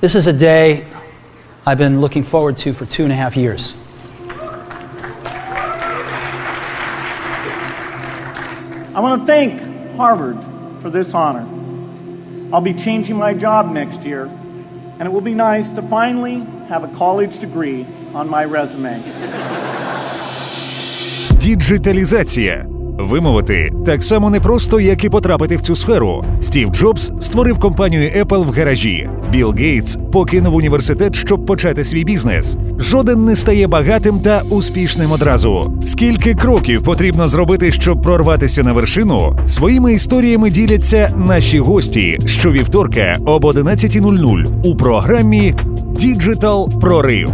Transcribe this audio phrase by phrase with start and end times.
[0.00, 0.86] This is a day
[1.66, 3.74] I've been looking forward to for two and a half years.
[8.94, 9.60] I want to thank
[9.98, 10.38] Harvard
[10.80, 11.46] for this honor.
[12.50, 16.38] I'll be changing my job next year, and it will be nice to finally
[16.70, 17.84] have a college degree
[18.14, 19.02] on my resume.
[21.42, 22.66] Діджиталізація.
[23.00, 26.24] Вимовити так само непросто, як і потрапити в цю сферу.
[26.40, 29.08] Стів Джобс створив компанію Apple в гаражі.
[29.30, 32.56] Білл Гейтс покинув університет, щоб почати свій бізнес.
[32.78, 35.78] Жоден не стає багатим та успішним одразу.
[35.84, 39.36] Скільки кроків потрібно зробити, щоб прорватися на вершину?
[39.46, 45.54] Своїми історіями діляться наші гості щовівторка об 11.00 у програмі
[45.90, 47.30] Діджитал Прорив.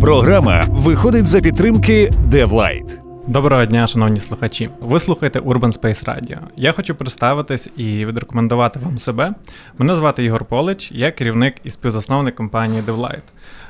[0.00, 3.03] Програма виходить за підтримки DevLight.
[3.28, 4.70] Доброго дня, шановні слухачі.
[4.80, 6.38] Ви слухаєте Urban Space Radio.
[6.56, 9.34] Я хочу представитись і відрекомендувати вам себе.
[9.78, 13.22] Мене звати Ігор Полич, я керівник і співзасновник компанії DevLight.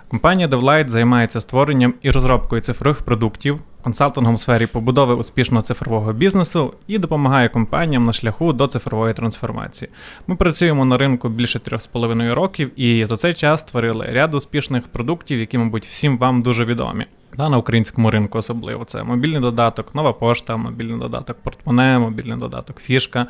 [0.08, 6.74] Компанія DevLight займається створенням і розробкою цифрових продуктів, консалтингом в сфері побудови успішного цифрового бізнесу
[6.86, 9.90] і допомагає компаніям на шляху до цифрової трансформації.
[10.26, 15.38] Ми працюємо на ринку більше 3,5 років і за цей час створили ряд успішних продуктів,
[15.38, 17.06] які, мабуть, всім вам дуже відомі.
[17.36, 22.80] Да, на українському ринку особливо це мобільний додаток, нова пошта, мобільний додаток портмоне, мобільний додаток
[22.80, 23.26] фішка.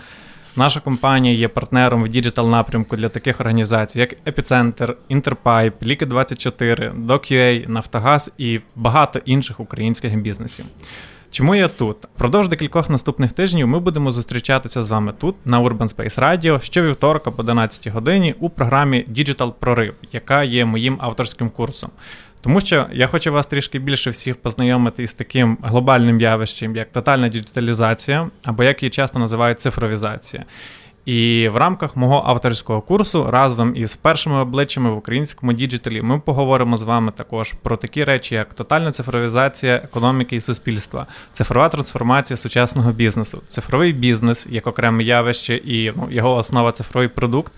[0.56, 6.91] Наша компанія є партнером в діджитал напрямку для таких організацій, як Епіцентр, Інтерпайп, Ліки 24
[6.91, 10.64] DocUA, Нафтогаз і багато інших українських бізнесів.
[11.30, 11.96] Чому я тут?
[12.16, 17.30] Продовж декількох наступних тижнів ми будемо зустрічатися з вами тут, на Urban Space Radio, щовівторка
[17.30, 21.91] по 11 годині у програмі Digital Прорив, яка є моїм авторським курсом.
[22.44, 27.28] Тому що я хочу вас трішки більше всіх познайомити із таким глобальним явищем, як тотальна
[27.28, 30.44] діджиталізація, або як її часто називають цифровізація.
[31.04, 36.76] І в рамках мого авторського курсу разом із першими обличчями в українському діджиталі ми поговоримо
[36.76, 42.92] з вами також про такі речі, як тотальна цифровізація економіки і суспільства, цифрова трансформація сучасного
[42.92, 47.52] бізнесу, цифровий бізнес як окреме явище і ну, його основа цифровий продукт.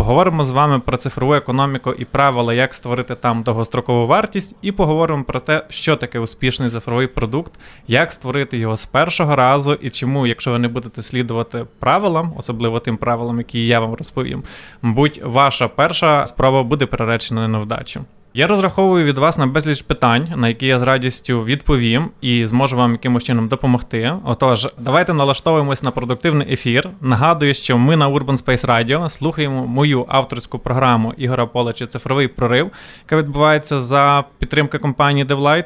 [0.00, 5.24] Поговоримо з вами про цифрову економіку і правила, як створити там довгострокову вартість, і поговоримо
[5.24, 7.52] про те, що таке успішний цифровий продукт,
[7.88, 12.80] як створити його з першого разу, і чому, якщо ви не будете слідувати правилам, особливо
[12.80, 14.42] тим правилам, які я вам розповім,
[14.82, 18.04] мабуть, ваша перша спроба буде приречена на вдачу.
[18.34, 22.76] Я розраховую від вас на безліч питань, на які я з радістю відповім і зможу
[22.76, 24.12] вам якимось чином допомогти.
[24.24, 26.88] Отож, давайте налаштовуємось на продуктивний ефір.
[27.00, 32.70] Нагадую, що ми на Urban Space Radio слухаємо мою авторську програму Ігора Полича Цифровий прорив,
[33.04, 35.64] яка відбувається за підтримки компанії DevLight.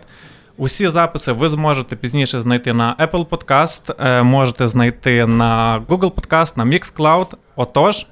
[0.57, 6.59] Усі записи ви зможете пізніше знайти на Apple Podcast, е, можете знайти на Google Podcast,
[6.59, 7.27] на Mixcloud.
[7.57, 8.07] Отож,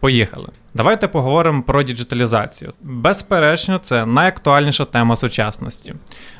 [0.00, 0.48] поїхали.
[0.74, 2.72] Давайте поговоримо про діджиталізацію.
[2.82, 5.94] Безперечно, це найактуальніша тема сучасності.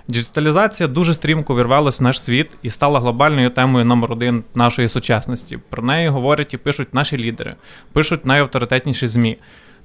[0.08, 5.58] Діджиталізація дуже стрімко вірвалась в наш світ і стала глобальною темою номер один нашої сучасності.
[5.70, 7.54] Про неї говорять і пишуть наші лідери,
[7.92, 9.38] пишуть найавторитетніші ЗМІ.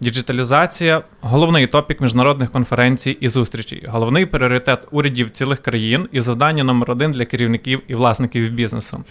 [0.03, 6.91] Діджиталізація головний топік міжнародних конференцій і зустрічей, головний пріоритет урядів цілих країн і завдання номер
[6.91, 9.03] один для керівників і власників бізнесу.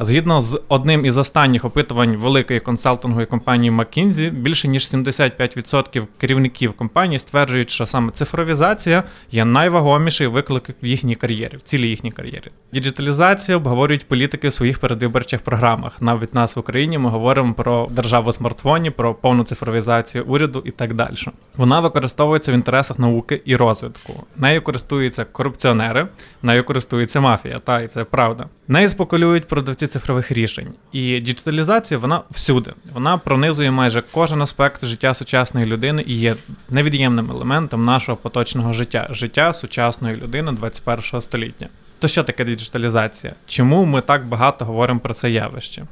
[0.00, 7.18] Згідно з одним із останніх опитувань великої консалтингової компанії McKinsey, більше ніж 75% керівників компанії
[7.18, 12.50] стверджують, що саме цифровізація є найвагоміший виклик в їхній кар'єрі, в цілій їхній кар'єрі.
[12.72, 16.02] Діджиталізація обговорюють політики в своїх передвиборчих програмах.
[16.02, 20.94] Навіть нас в Україні ми говоримо про державу смартфоні, про повну цифровізацію уряду і так
[20.94, 21.14] далі.
[21.56, 24.24] Вона використовується в інтересах науки і розвитку.
[24.36, 26.08] Нею користуються корупціонери,
[26.42, 28.46] нею користується мафія, та і це правда.
[28.68, 30.68] Нею спокулюють продавці цифрових рішень.
[30.92, 32.72] І діджиталізація вона всюди.
[32.94, 36.36] Вона пронизує майже кожен аспект життя сучасної людини і є
[36.70, 41.68] невід'ємним елементом нашого поточного життя, життя сучасної людини 21 століття.
[41.98, 43.34] То що таке діджиталізація?
[43.46, 45.86] Чому ми так багато говоримо про це явище?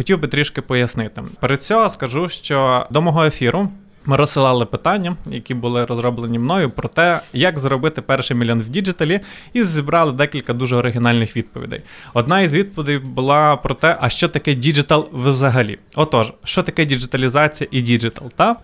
[0.00, 1.22] Хотів би трішки пояснити.
[1.40, 3.68] Перед цього скажу, що до мого ефіру
[4.04, 9.20] ми розсилали питання, які були розроблені мною, про те, як заробити перший мільйон в діджиталі,
[9.52, 11.82] і зібрали декілька дуже оригінальних відповідей.
[12.14, 15.78] Одна із відповідей була про те, а що таке діджитал взагалі.
[15.94, 18.30] Отож, що таке діджиталізація і діджитал?
[18.36, 18.56] Та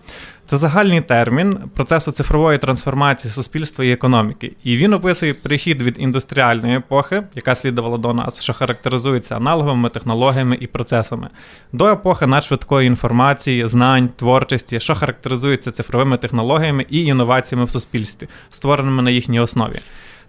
[0.47, 4.51] це загальний термін процесу цифрової трансформації суспільства і економіки.
[4.63, 10.57] І він описує перехід від індустріальної епохи, яка слідувала до нас, що характеризується аналоговими технологіями
[10.61, 11.29] і процесами,
[11.71, 19.03] до епохи надшвидкої інформації, знань, творчості, що характеризується цифровими технологіями і інноваціями в суспільстві, створеними
[19.03, 19.79] на їхній основі.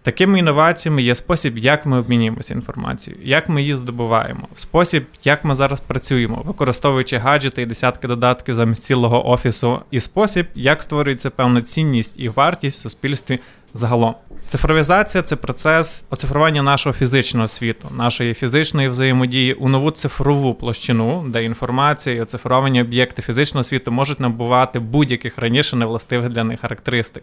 [0.03, 5.55] Такими інноваціями є спосіб, як ми обмінюємося інформацією, як ми її здобуваємо, спосіб, як ми
[5.55, 11.63] зараз працюємо, використовуючи гаджети і десятки додатків замість цілого офісу, і спосіб, як створюється певна
[11.63, 13.39] цінність і вартість в суспільстві
[13.75, 14.15] загалом.
[14.47, 21.45] Цифровізація це процес оцифрування нашого фізичного світу, нашої фізичної взаємодії у нову цифрову площину, де
[21.45, 27.23] інформація і оцифровані об'єкти фізичного світу можуть набувати будь-яких раніше невластивих для них характеристик.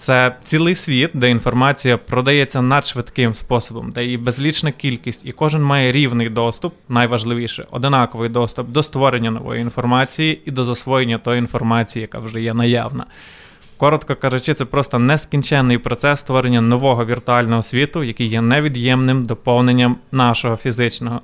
[0.00, 5.92] Це цілий світ, де інформація продається надшвидким способом, де її безлічна кількість, і кожен має
[5.92, 12.18] рівний доступ, найважливіше одинаковий доступ до створення нової інформації і до засвоєння тої інформації, яка
[12.18, 13.04] вже є наявна.
[13.76, 20.56] Коротко кажучи, це просто нескінченний процес створення нового віртуального світу, який є невід'ємним доповненням нашого
[20.56, 21.20] фізичного.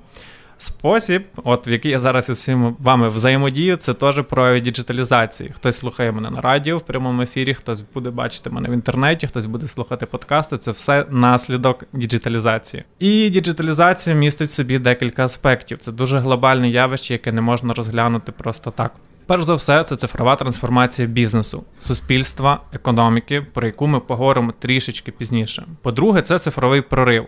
[0.59, 5.53] Спосіб, от в який я зараз із всім вами взаємодію, це теж прояв діджиталізації.
[5.57, 9.47] Хтось слухає мене на радіо в прямому ефірі, хтось буде бачити мене в інтернеті, хтось
[9.47, 10.59] буде слухати подкасти.
[10.59, 12.85] Це все наслідок діджиталізації.
[12.99, 15.79] І діджиталізація містить в собі декілька аспектів.
[15.79, 18.93] Це дуже глобальне явище, яке не можна розглянути просто так.
[19.27, 25.67] Перш за все, це цифрова трансформація бізнесу, суспільства, економіки, про яку ми поговоримо трішечки пізніше.
[25.83, 27.27] По-друге, це цифровий прорив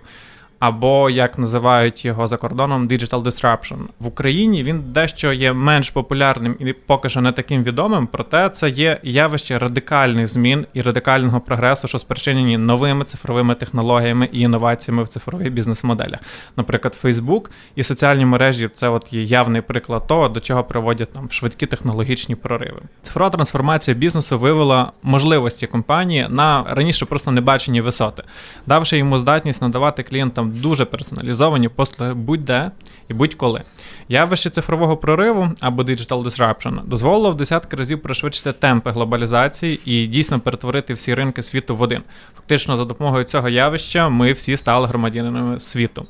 [0.59, 3.79] або як називають його за кордоном Digital Disruption.
[3.99, 8.69] В Україні він дещо є менш популярним і поки що не таким відомим, проте це
[8.69, 15.09] є явище радикальних змін і радикального прогресу, що спричинені новими цифровими технологіями і інноваціями в
[15.09, 16.21] цифрових бізнес-моделях.
[16.57, 21.31] Наприклад, Facebook і соціальні мережі це от є явний приклад того, до чого приводять там
[21.31, 22.81] швидкі технологічні прориви.
[23.03, 28.23] Цифрова трансформація бізнесу вивела можливості компанії на раніше просто небачені висоти,
[28.67, 32.71] давши йому здатність надавати клієнтам дуже персоналізовані послуги будь-де
[33.09, 33.63] і будь-коли.
[34.09, 40.41] Явище цифрового прориву або digital disruption дозволило в десятки разів пришвидшити темпи глобалізації і дійсно
[40.41, 42.01] перетворити всі ринки світу в один.
[42.37, 46.07] Фактично, за допомогою цього явища ми всі стали громадянинами світу.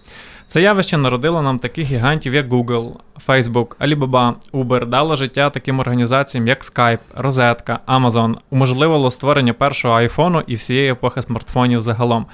[0.48, 2.92] Це явище народило нам таких гігантів, як Google,
[3.26, 10.42] Facebook, Alibaba, Uber, дало життя таким організаціям, як Skype, Розетка, Amazon, уможливило створення першого айфону
[10.46, 12.26] і всієї епохи смартфонів загалом.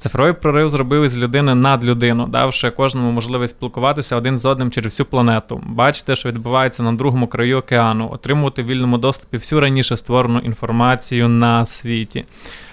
[0.00, 4.92] Цифровий прорив зробив із людини над людину, давши кожному можливість спілкуватися один з одним через
[4.92, 9.96] всю планету, бачити, що відбувається на другому краю океану, отримувати в вільному доступі всю раніше
[9.96, 12.24] створену інформацію на світі.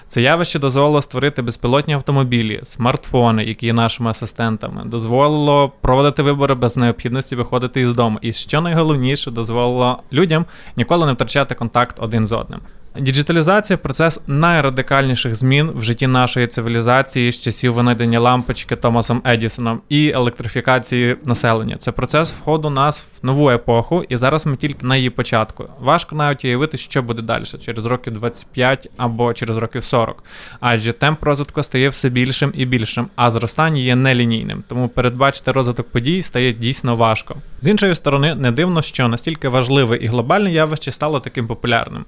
[0.06, 6.76] Це явище дозволило створити безпілотні автомобілі, смартфони, які є нашими асистентами, дозволило проводити вибори без
[6.76, 8.18] необхідності виходити із дому.
[8.22, 10.44] І що найголовніше, дозволило людям
[10.76, 12.60] ніколи не втрачати контакт один з одним.
[13.00, 20.10] Діджиталізація процес найрадикальніших змін в житті нашої цивілізації з часів винайдення лампочки Томасом Едісоном і
[20.14, 21.76] електрифікації населення.
[21.76, 25.64] Це процес входу нас в нову епоху, і зараз ми тільки на її початку.
[25.80, 30.24] Важко навіть уявити, що буде далі через років 25 або через років 40.
[30.60, 34.64] Адже темп розвитку стає все більшим і більшим, а зростання є нелінійним.
[34.68, 37.36] Тому передбачити розвиток подій стає дійсно важко.
[37.60, 42.04] З іншої сторони, не дивно, що настільки важливе і глобальне явище стало таким популярним.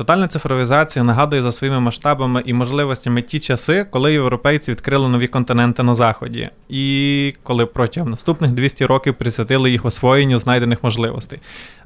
[0.00, 5.82] Тотальна цифровізація нагадує за своїми масштабами і можливостями ті часи, коли європейці відкрили нові континенти
[5.82, 11.38] на заході, і коли протягом наступних 200 років присвятили їх освоєнню знайдених можливостей.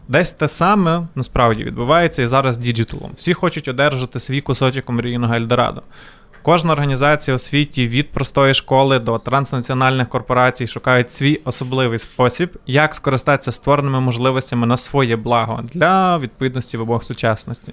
[0.08, 3.11] Десь те саме насправді відбувається і зараз діджиталом.
[3.16, 5.82] Всі хочуть одержати свій кусочок омрійного Ельдорадо.
[6.44, 12.94] Кожна організація у світі від простої школи до транснаціональних корпорацій шукають свій особливий спосіб, як
[12.94, 17.73] скористатися створеними можливостями на своє благо для відповідності вимог сучасності.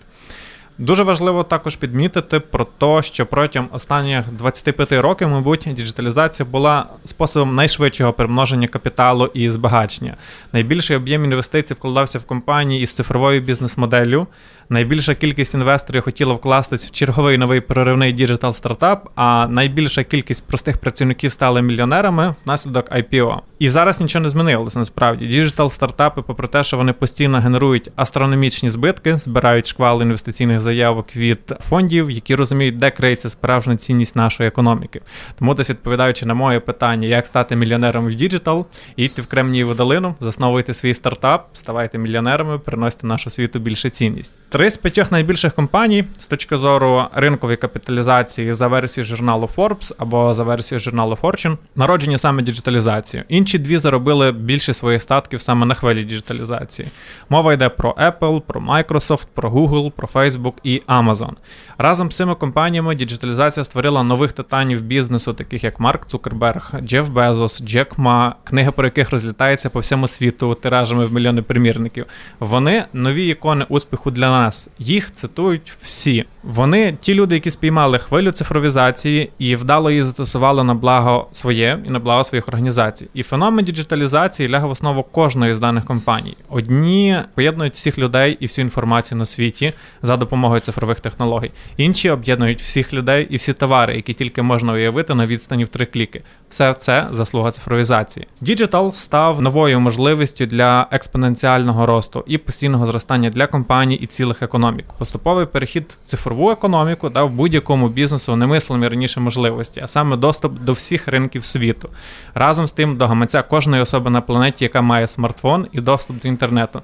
[0.78, 7.56] Дуже важливо також підмітити про те, що протягом останніх 25 років, мабуть, діджиталізація була способом
[7.56, 10.18] найшвидшого примноження капіталу і збагачення.
[10.54, 14.28] Найбільший об'єм інвестицій вкладався в компанії із цифровою бізнес-моделлю.
[14.72, 20.78] Найбільша кількість інвесторів хотіла вкластись в черговий новий проривний діджитал стартап, а найбільша кількість простих
[20.78, 23.40] працівників стали мільйонерами внаслідок IPO.
[23.60, 25.28] І зараз нічого не змінилося насправді.
[25.28, 31.54] Діджитал стартапи, попри те, що вони постійно генерують астрономічні збитки, збирають шквал інвестиційних заявок від
[31.70, 35.02] фондів, які розуміють, де криється справжня цінність нашої економіки.
[35.40, 40.16] Тому десь відповідаючи на моє питання, як стати мільйонером в діджитал, йти в Кремнієву долину,
[40.20, 44.36] засновуйте свій стартап, ставайте мільйонерами, приносите нашу світу більше цінність.
[44.62, 50.34] Три з п'ятьох найбільших компаній з точки зору ринкової капіталізації за версією журналу Forbes або
[50.34, 53.26] за версією журналу Fortune народжені саме діджиталізацією.
[53.30, 56.88] Інші дві заробили більше своїх статків саме на хвилі діджиталізації.
[57.30, 61.32] Мова йде про Apple, про Microsoft, про Google, про Facebook і Amazon.
[61.78, 67.64] Разом з цими компаніями діджиталізація створила нових титанів бізнесу, таких як Марк Цукерберг, Джеф Безос,
[67.64, 72.06] Джек Ма, книги про яких розлітаються по всьому світу тиражами в мільйони примірників.
[72.40, 74.70] Вони нові ікони успіху для нас процес.
[74.80, 76.26] Їх цитують всі.
[76.44, 81.90] Вони, ті люди, які спіймали хвилю цифровізації і вдало її застосували на благо своє і
[81.90, 83.08] на благо своїх організацій.
[83.14, 86.38] І феномен діджиталізації лягає в основу кожної з даних компаній.
[86.50, 91.52] Одні поєднують всіх людей і всю інформацію на світі за допомогою цифрових технологій.
[91.78, 95.86] Інші об'єднують всіх людей і всі товари, які тільки можна уявити на відстані в три
[95.86, 96.22] кліки.
[96.50, 98.28] Все це заслуга цифровізації.
[98.42, 104.86] Діджитал став новою можливістю для експоненціального росту і постійного зростання для компаній і цілих економік.
[104.98, 110.74] Поступовий перехід в цифрову економіку дав будь-якому бізнесу немислимі раніше можливості, а саме доступ до
[110.74, 111.90] всіх ринків світу.
[112.34, 116.28] Разом з тим до гаманця кожної особи на планеті, яка має смартфон і доступ до
[116.28, 116.82] інтернету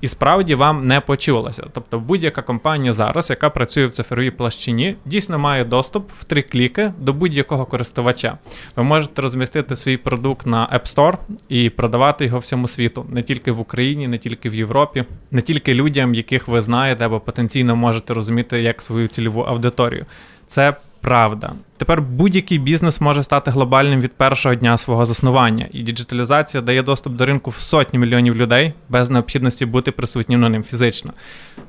[0.00, 1.64] і справді вам не почулося.
[1.72, 6.92] Тобто будь-яка компанія зараз, яка працює в цифровій площині, дійсно має доступ в три кліки
[6.98, 8.38] до будь-якого користувача.
[8.76, 11.16] Ви можете розмістити свій продукт на App Store
[11.48, 15.74] і продавати його всьому світу, не тільки в Україні, не тільки в Європі, не тільки
[15.74, 20.06] людям, яких ви знаєте або потенційно можете розуміти як свою цільову аудиторію.
[20.46, 21.52] Це правда.
[21.78, 27.12] Тепер будь-який бізнес може стати глобальним від першого дня свого заснування, і діджиталізація дає доступ
[27.12, 31.12] до ринку в сотні мільйонів людей без необхідності бути присутнім на ним фізично.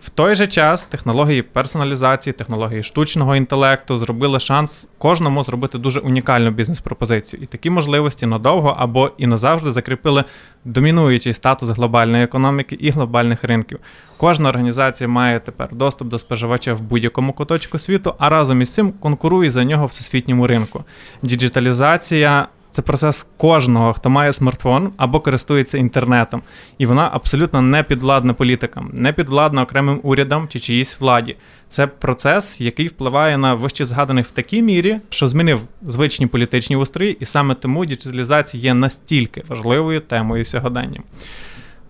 [0.01, 6.51] В той же час технології персоналізації, технології штучного інтелекту зробили шанс кожному зробити дуже унікальну
[6.51, 7.44] бізнес-пропозицію.
[7.44, 10.24] І такі можливості надовго або і назавжди закріпили
[10.66, 13.80] домінуючий статус глобальної економіки і глобальних ринків.
[14.18, 18.92] Кожна організація має тепер доступ до споживача в будь-якому куточку світу, а разом із цим
[18.92, 20.84] конкурує за нього всесвітньому ринку.
[21.22, 26.41] Діджиталізація це процес кожного, хто має смартфон або користується інтернетом,
[26.77, 31.36] і вона абсолютно не підвладна політикам, не підвладна окремим урядам чи чиїсь владі.
[31.68, 37.18] Це процес, який впливає на вище згаданих в такій мірі, що змінив звичні політичні устрої,
[37.20, 41.01] і саме тому діджиталізація є настільки важливою темою сьогодення.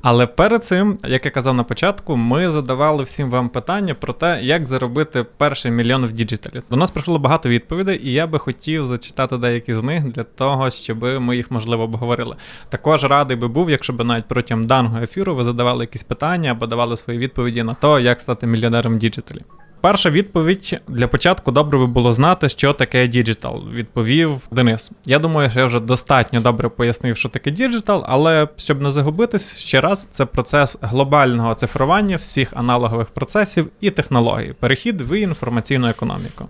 [0.02, 4.40] Але перед цим, як я казав на початку, ми задавали всім вам питання про те,
[4.42, 6.62] як заробити перший мільйон в діджиталі.
[6.72, 10.72] До нас прийшло багато відповідей, і я би хотів зачитати деякі з них для того,
[10.72, 12.36] щоб ми їх можливо обговорили.
[12.70, 16.68] Також радий би був, якщо б навіть протягом даного ефіру ви задавали якісь питання або
[16.68, 19.42] давали свої відповіді на те, як стати мільйонером в діджиталі.
[19.82, 23.64] Перша відповідь для початку добре би було знати, що таке діджитал.
[23.74, 24.92] Відповів Денис.
[25.06, 29.58] Я думаю, що я вже достатньо добре пояснив, що таке діджитал, але щоб не загубитись,
[29.58, 36.48] ще раз це процес глобального цифрування всіх аналогових процесів і технологій, перехід в інформаційну економіку.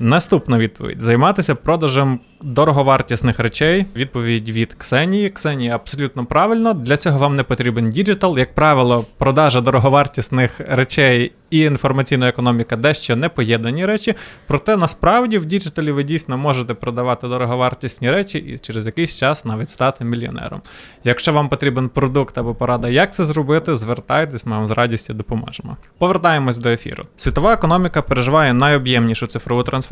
[0.00, 3.86] Наступна відповідь: займатися продажем дороговартісних речей.
[3.96, 5.30] Відповідь від Ксенії.
[5.30, 6.74] Ксенія абсолютно правильно.
[6.74, 8.38] Для цього вам не потрібен діджитал.
[8.38, 14.14] Як правило, продажа дороговартісних речей і інформаційна економіка дещо не поєднані речі.
[14.46, 19.68] Проте насправді в діджиталі ви дійсно можете продавати дороговартісні речі і через якийсь час навіть
[19.68, 20.62] стати мільйонером.
[21.04, 25.76] Якщо вам потрібен продукт або порада, як це зробити, звертайтесь, ми вам з радістю допоможемо.
[25.98, 27.04] Повертаємось до ефіру.
[27.16, 29.87] Світова економіка переживає найоб'ємнішу цифрову трансформацію,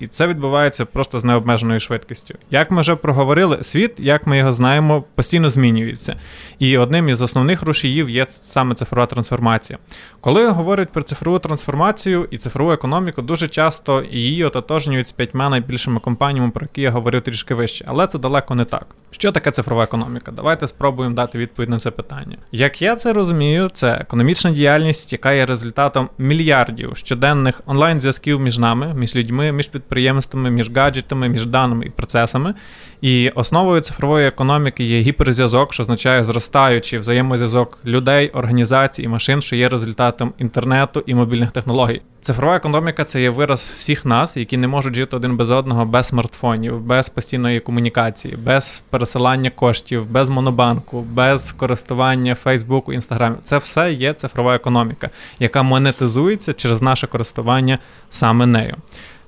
[0.00, 2.34] і це відбувається просто з необмеженою швидкістю.
[2.50, 6.16] Як ми вже проговорили, світ, як ми його знаємо, постійно змінюється.
[6.58, 9.78] І одним із основних рушіїв є саме цифрова трансформація.
[10.20, 16.00] Коли говорять про цифрову трансформацію і цифрову економіку, дуже часто її ототожнюють з п'ятьма найбільшими
[16.00, 18.86] компаніями, про які я говорив трішки вище, але це далеко не так.
[19.10, 20.32] Що таке цифрова економіка?
[20.32, 22.36] Давайте спробуємо дати відповідь на це питання.
[22.52, 28.94] Як я це розумію, це економічна діяльність, яка є результатом мільярдів щоденних онлайн-зв'язків між нами,
[28.94, 32.54] між людьми, між підприємствами, між гаджетами, між даними і процесами.
[33.00, 39.56] І основою цифрової економіки є гіперзв'язок, що означає зростаючий взаємозв'язок людей, організацій і машин, що
[39.56, 42.00] є результатом інтернету і мобільних технологій.
[42.24, 46.06] Цифрова економіка це є вираз всіх нас, які не можуть жити один без одного без
[46.06, 53.36] смартфонів, без постійної комунікації, без пересилання коштів, без монобанку, без користування Фейсбуку, Інстаграму.
[53.42, 57.78] Це все є цифрова економіка, яка монетизується через наше користування
[58.10, 58.76] саме нею.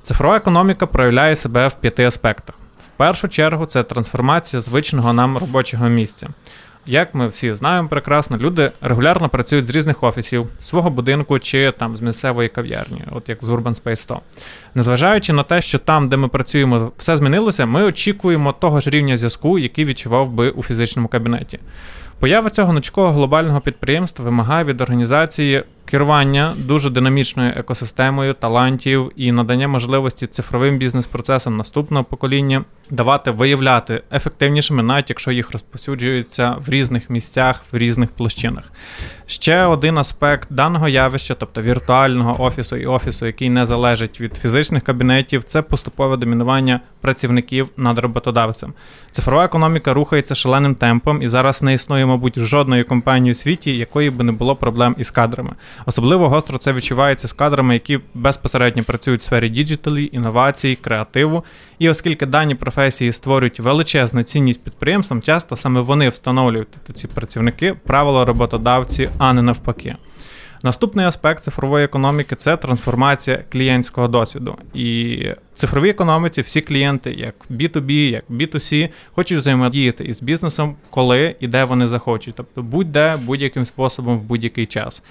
[0.06, 2.54] Цифрова економіка проявляє себе в п'яти аспектах.
[2.78, 6.28] В першу чергу це трансформація звичного нам робочого місця.
[6.86, 11.96] Як ми всі знаємо прекрасно, люди регулярно працюють з різних офісів, свого будинку чи там
[11.96, 14.20] з місцевої кав'ярні, от як з Urban Space 100.
[14.74, 19.16] Незважаючи на те, що там, де ми працюємо, все змінилося, ми очікуємо того ж рівня
[19.16, 21.58] зв'язку, який відчував би у фізичному кабінеті.
[22.18, 29.68] Поява цього ночкового глобального підприємства вимагає від організації керування дуже динамічною екосистемою талантів і надання
[29.68, 37.64] можливості цифровим бізнес-процесам наступного покоління давати виявляти ефективнішими, навіть якщо їх розповсюджуються в різних місцях,
[37.72, 38.64] в різних площинах.
[39.28, 44.82] Ще один аспект даного явища, тобто віртуального офісу і офісу, який не залежить від фізичних
[44.82, 48.72] кабінетів, це поступове домінування працівників над роботодавцем.
[49.10, 54.10] Цифрова економіка рухається шаленим темпом, і зараз не існує, мабуть, жодної компанії у світі, якої
[54.10, 55.50] би не було проблем із кадрами.
[55.86, 61.44] Особливо гостро це відчувається з кадрами, які безпосередньо працюють в сфері діджиталі, інновацій, креативу.
[61.78, 68.24] І оскільки дані професії створюють величезну цінність підприємствам, часто саме вони встановлюють ці працівники правила
[68.24, 69.96] роботодавці, а не навпаки.
[70.62, 74.56] Наступний аспект цифрової економіки це трансформація клієнтського досвіду.
[74.74, 75.18] І
[75.56, 81.64] цифровій економіці всі клієнти, як B2B, як B2C, хочуть взаємодіяти із бізнесом, коли і де
[81.64, 85.02] вони захочуть, тобто будь-де, будь-яким способом в будь-який час.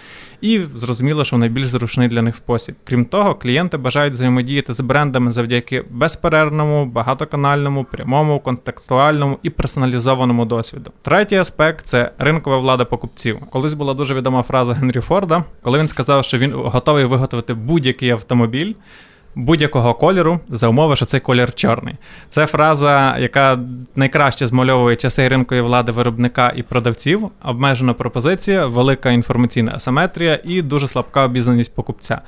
[0.41, 2.75] І зрозуміло, що найбільш зручний для них спосіб.
[2.83, 10.91] Крім того, клієнти бажають взаємодіяти з брендами завдяки безперервному, багатоканальному, прямому, контекстуальному і персоналізованому досвіду.
[11.01, 13.39] Третій аспект це ринкова влада покупців.
[13.49, 18.09] Колись була дуже відома фраза Генрі Форда, коли він сказав, що він готовий виготовити будь-який
[18.09, 18.73] автомобіль
[19.35, 21.95] будь-якого кольору за умови, що цей колір чорний.
[22.29, 23.59] Це фраза, яка
[23.95, 30.87] найкраще змальовує часи ринкової влади виробника і продавців, обмежена пропозиція, велика інформаційна асиметрія і дуже
[30.87, 32.21] слабка обізнаність покупця.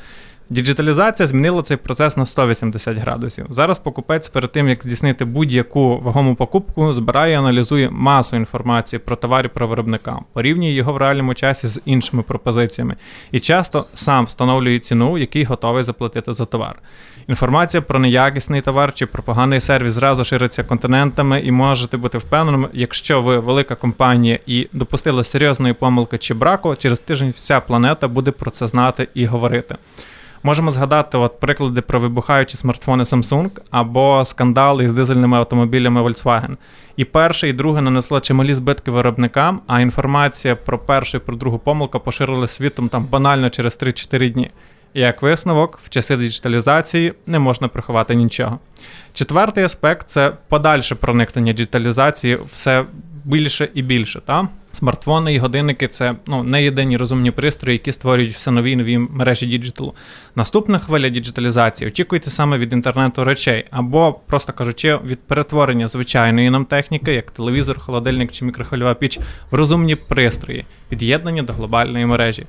[0.49, 3.45] Діджиталізація змінила цей процес на 180 градусів.
[3.49, 9.15] Зараз покупець перед тим, як здійснити будь-яку вагому покупку, збирає і аналізує масу інформації про
[9.15, 12.95] товар про виробника, порівнює його в реальному часі з іншими пропозиціями
[13.31, 16.79] і часто сам встановлює ціну, який готовий заплатити за товар.
[17.27, 22.69] Інформація про неякісний товар чи про поганий сервіс зразу шириться континентами, і можете бути впевненими,
[22.73, 28.31] якщо ви велика компанія і допустили серйозної помилки чи браку, через тиждень вся планета буде
[28.31, 29.75] про це знати і говорити.
[30.43, 36.57] Можемо згадати от приклади про вибухаючі смартфони Samsung або скандали із дизельними автомобілями Volkswagen.
[36.97, 41.59] І перше, і друге нанесло чималі збитки виробникам, а інформація про першу і про другу
[41.59, 44.51] помилку поширили світом там банально через 3-4 дні.
[44.93, 48.59] Як висновок, в часи диджиталізації не можна приховати нічого.
[49.13, 52.85] Четвертий аспект це подальше проникнення діджиталізації все
[53.25, 54.21] більше і більше.
[54.25, 54.47] Та?
[54.77, 59.45] Смартфони і годинники це ну, не єдині розумні пристрої, які створюють все нові нові мережі
[59.45, 59.93] діджиталу.
[60.35, 66.65] Наступна хвиля діджиталізації очікується саме від інтернету речей, або, просто кажучи, від перетворення звичайної нам
[66.65, 69.19] техніки, як телевізор, холодильник чи мікрохвильова піч,
[69.51, 72.45] в розумні пристрої, під'єднані до глобальної мережі.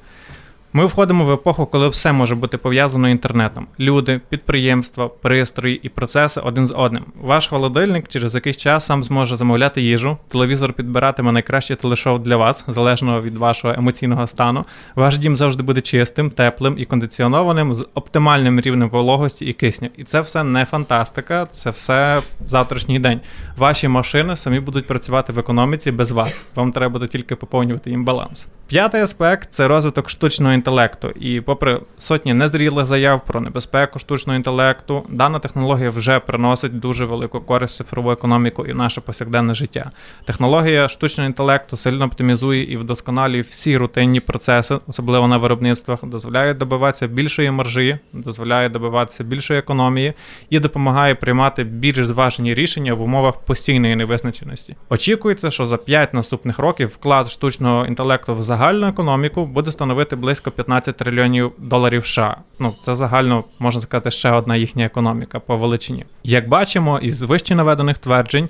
[0.73, 6.41] Ми входимо в епоху, коли все може бути пов'язано інтернетом: люди, підприємства, пристрої і процеси
[6.41, 7.05] один з одним.
[7.23, 12.65] Ваш холодильник через якийсь час сам зможе замовляти їжу, телевізор підбиратиме найкраще телешоу для вас,
[12.69, 14.65] залежно від вашого емоційного стану.
[14.95, 19.89] Ваш дім завжди буде чистим, теплим і кондиціонованим з оптимальним рівнем вологості і кисню.
[19.97, 23.21] І це все не фантастика, це все завтрашній день.
[23.57, 26.47] Ваші машини самі будуть працювати в економіці без вас.
[26.55, 28.47] Вам треба буде тільки поповнювати їм баланс.
[28.69, 31.09] П'ятий аспект це розвиток штучного інтелекту.
[31.09, 37.41] І, попри сотні незрілих заяв про небезпеку штучного інтелекту, дана технологія вже приносить дуже велику
[37.41, 39.91] користь цифрову економіку і наше повсякденне життя.
[40.25, 47.07] Технологія штучного інтелекту сильно оптимізує і вдосконалює всі рутинні процеси, особливо на виробництвах, дозволяє добиватися
[47.07, 50.13] більшої маржі, дозволяє добиватися більшої економії
[50.51, 54.77] і допомагає приймати більш зважені рішення в умовах постійної невизначеності.
[54.89, 60.48] Очікується, що за 5 наступних років вклад штучного інтелекту в загальну економіку буде становити близько
[60.51, 62.37] 15 трильйонів доларів США.
[62.59, 66.05] Ну це загально можна сказати ще одна їхня економіка по величині.
[66.25, 68.49] Як бачимо, із вище наведених тверджень,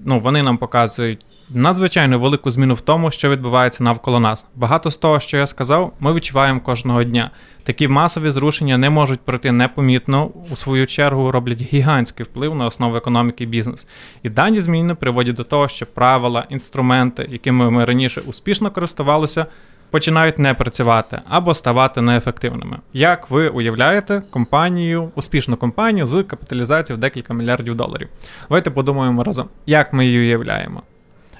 [0.00, 1.26] ну вони нам показують.
[1.50, 4.46] Надзвичайно велику зміну в тому, що відбувається навколо нас.
[4.54, 7.30] Багато з того, що я сказав, ми відчуваємо кожного дня.
[7.64, 12.96] Такі масові зрушення не можуть пройти непомітно, у свою чергу роблять гігантський вплив на основу
[12.96, 13.88] економіки і бізнес.
[14.22, 19.46] І дані зміни приводять до того, що правила, інструменти, якими ми раніше успішно користувалися,
[19.90, 22.78] починають не працювати або ставати неефективними.
[22.92, 28.08] Як ви уявляєте компанію, успішну компанію з капіталізацією в декілька мільярдів доларів?
[28.48, 30.82] Давайте подумаємо разом, як ми її уявляємо.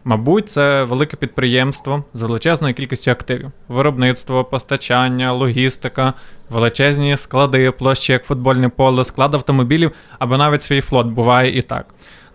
[0.09, 6.13] Мабуть, це велике підприємство з величезною кількістю активів: виробництво, постачання, логістика,
[6.51, 11.87] величезні склади, площі, як футбольне поле, склад автомобілів або навіть свій флот буває і так.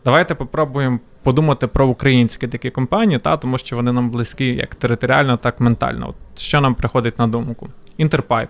[0.05, 5.37] Давайте попробуємо подумати про українські такі компанії, та, тому що вони нам близькі як територіально,
[5.37, 6.09] так і ментально.
[6.09, 7.69] От Що нам приходить на думку?
[7.97, 8.49] Інтерпайп,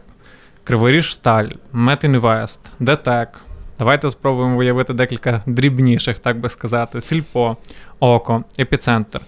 [0.63, 3.41] Криворіж Сталь, Метінвест, ДТЕК.
[3.79, 7.57] Давайте спробуємо виявити декілька дрібніших, так би сказати, Сільпо,
[7.99, 9.21] Око, Епіцентр.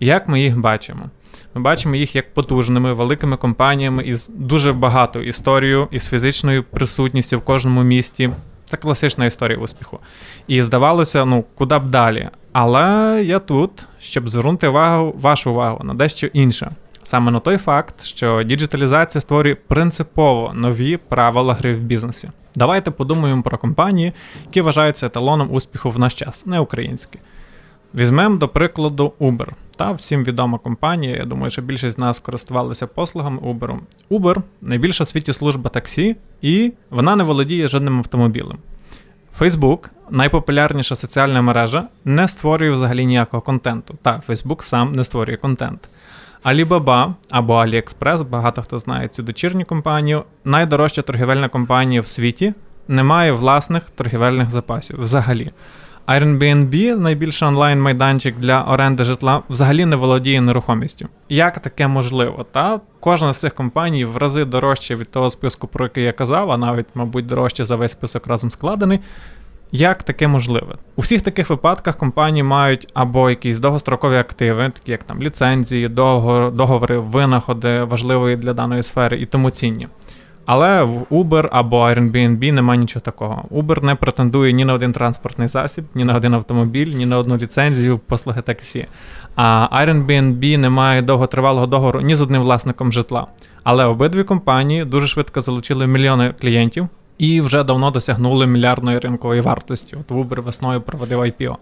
[0.00, 1.10] Як ми їх бачимо?
[1.54, 7.40] Ми бачимо їх як потужними, великими компаніями із дуже багатою історією, із фізичною присутністю в
[7.40, 8.30] кожному місті.
[8.64, 9.98] Це класична історія успіху.
[10.46, 12.28] І здавалося, ну куди б далі.
[12.52, 16.70] Але я тут, щоб звернути увагу, вашу увагу на дещо інше.
[17.02, 22.30] Саме на той факт, що діджиталізація створює принципово нові правила гри в бізнесі.
[22.54, 24.12] Давайте подумаємо про компанії,
[24.44, 27.18] які вважаються еталоном успіху в наш час, не українські.
[27.94, 29.48] Візьмемо, до прикладу, Uber.
[29.76, 31.16] Та всім відома компанія.
[31.16, 33.78] Я думаю, що більшість з нас користувалися послугами Uber.
[34.10, 38.58] Uber найбільша в світі служба таксі, і вона не володіє жодним автомобілем.
[39.40, 43.98] Facebook, найпопулярніша соціальна мережа, не створює взагалі ніякого контенту.
[44.02, 45.88] Та, Facebook сам не створює контент.
[46.44, 52.54] Alibaba або AliExpress, багато хто знає цю дочірню компанію, найдорожча торгівельна компанія в світі,
[52.88, 55.52] не має власних торгівельних запасів взагалі.
[56.06, 61.08] Airbnb, найбільший онлайн-майданчик для оренди житла, взагалі не володіє нерухомістю.
[61.28, 62.46] Як таке можливо?
[62.52, 66.50] Та кожна з цих компаній в рази дорожче від того списку, про який я казав,
[66.50, 69.00] а навіть, мабуть, дорожче за весь список разом складений.
[69.72, 70.74] Як таке можливе?
[70.96, 76.98] У всіх таких випадках компанії мають або якісь довгострокові активи, такі як там ліцензії, договори,
[76.98, 79.88] винаходи важливої для даної сфери і тому цінні.
[80.46, 83.44] Але в Uber або Airbnb немає нічого такого.
[83.50, 87.36] Uber не претендує ні на один транспортний засіб, ні на один автомобіль, ні на одну
[87.36, 88.86] ліцензію послуги таксі.
[89.36, 93.26] А Airbnb не має довготривалого договору ні з одним власником житла.
[93.62, 96.88] Але обидві компанії дуже швидко залучили мільйони клієнтів
[97.20, 99.96] і вже давно досягнули мільярдної ринкової вартості.
[99.96, 101.56] От Uber весною проводив IPO.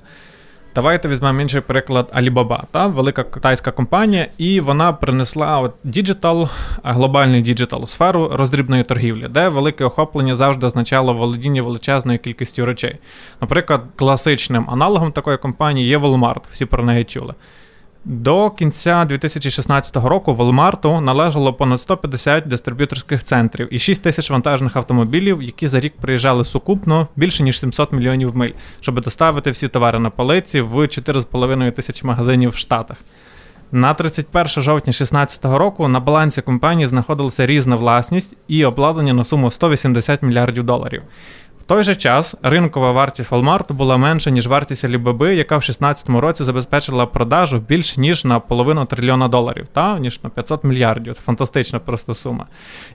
[0.75, 6.49] Давайте візьмемо інший приклад Alibaba, та велика китайська компанія, і вона принесла от діджитал,
[6.83, 12.97] глобальний діджитал сферу роздрібної торгівлі, де велике охоплення завжди означало володіння величезною кількістю речей.
[13.41, 17.35] Наприклад, класичним аналогом такої компанії є Walmart, всі про неї чули.
[18.05, 25.43] До кінця 2016 року Walmart належало понад 150 дистриб'юторських центрів і 6 тисяч вантажних автомобілів,
[25.43, 30.11] які за рік проїжджали сукупно більше ніж 700 мільйонів миль, щоб доставити всі товари на
[30.11, 32.97] полиці в 4,5 тисячі магазинів в Штатах.
[33.73, 39.51] На 31 жовтня 2016 року на балансі компанії знаходилася різна власність і обладнання на суму
[39.51, 41.03] 180 мільярдів доларів
[41.69, 46.45] той же час ринкова вартість Walmart була менша, ніж вартість Alibaba, яка в 2016 році
[46.45, 51.15] забезпечила продажу більш ніж на половину трильйона доларів, та ніж на 500 мільярдів.
[51.25, 52.47] Фантастична просто сума.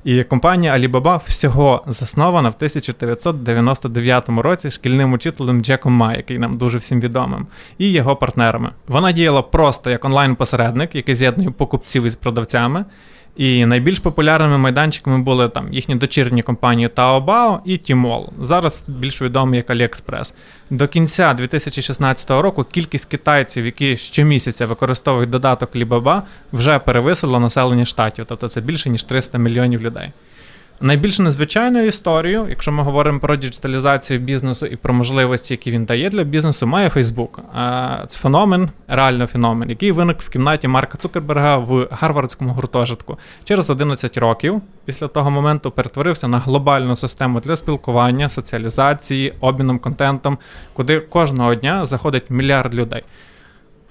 [0.03, 6.77] І компанія Alibaba всього заснована в 1999 році шкільним учителем Джеком Ма, який нам дуже
[6.77, 8.69] всім відомим, і його партнерами.
[8.87, 12.85] Вона діяла просто як онлайн-посередник, який з'єднує покупців із продавцями.
[13.35, 18.29] І найбільш популярними майданчиками були там їхні дочірні компанії Taobao і Tmall.
[18.41, 20.33] Зараз більш відомі як AliExpress.
[20.69, 26.21] До кінця 2016 року кількість китайців, які щомісяця використовують додаток Alibaba,
[26.53, 30.11] вже перевисила населення штатів, тобто це більше ніж 300 мільйонів людей.
[30.81, 36.09] Найбільш незвичайною історією, якщо ми говоримо про діджиталізацію бізнесу і про можливості, які він дає
[36.09, 37.39] для бізнесу, має Фейсбук.
[38.07, 43.17] Це феномен, реально феномен, який виник в кімнаті Марка Цукерберга в Гарвардському гуртожитку.
[43.43, 50.37] Через 11 років після того моменту перетворився на глобальну систему для спілкування, соціалізації, обміном контентом,
[50.73, 53.03] куди кожного дня заходить мільярд людей.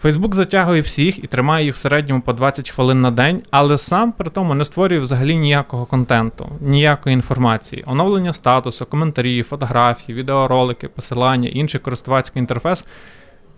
[0.02, 4.12] Фейсбук затягує всіх і тримає їх в середньому по 20 хвилин на день, але сам
[4.12, 11.48] при тому не створює взагалі ніякого контенту, ніякої інформації, оновлення статусу, коментарі, фотографії, відеоролики, посилання,
[11.48, 12.86] інший користувацький інтерфейс.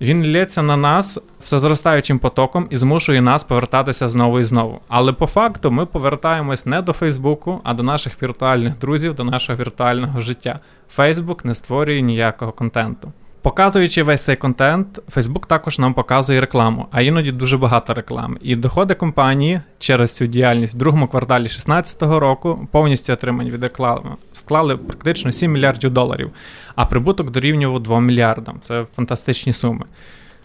[0.01, 4.81] Він лється на нас все зростаючим потоком і змушує нас повертатися знову і знову.
[4.89, 9.59] Але по факту ми повертаємось не до Фейсбуку, а до наших віртуальних друзів, до нашого
[9.59, 10.61] віртуального життя.
[10.91, 13.13] Фейсбук не створює ніякого контенту.
[13.45, 18.37] Показуючи весь цей контент, Facebook також нам показує рекламу, а іноді дуже багато реклами.
[18.43, 24.17] І доходи компанії через цю діяльність в другому кварталі 2016 року повністю отримані від реклами
[24.33, 26.31] склали практично 7 мільярдів доларів,
[26.75, 28.59] а прибуток дорівнював 2 мільярдам.
[28.61, 29.85] Це фантастичні суми.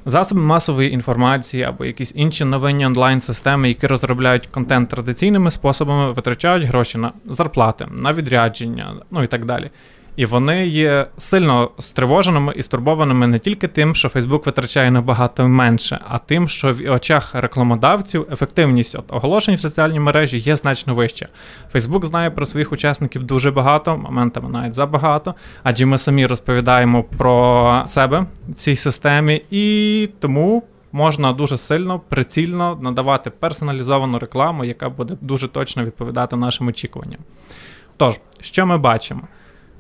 [0.06, 6.98] Засоби масової інформації або якісь інші новинні онлайн-системи, які розробляють контент традиційними способами, витрачають гроші
[6.98, 9.70] на зарплати, на відрядження, ну і так далі.
[10.16, 16.00] І вони є сильно стривоженими і стурбованими не тільки тим, що Фейсбук витрачає набагато менше,
[16.08, 21.28] а тим, що в очах рекламодавців ефективність от оголошень в соціальній мережі є значно вища.
[21.72, 27.84] Фейсбук знає про своїх учасників дуже багато, моментами навіть забагато, адже ми самі розповідаємо про
[27.86, 30.64] себе в цій системі, і тому.
[30.92, 37.20] Можна дуже сильно, прицільно надавати персоналізовану рекламу, яка буде дуже точно відповідати нашим очікуванням.
[37.98, 39.22] Тож, що ми бачимо?